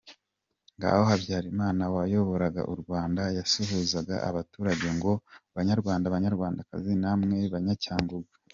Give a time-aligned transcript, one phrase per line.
[0.75, 5.11] Ngo Habyarimana wayoboraga u Rwanda yasuhuzaga abaturage ngo
[5.55, 8.31] “Banyarwanda, banyarwandakazi namwe Banyacyangugu.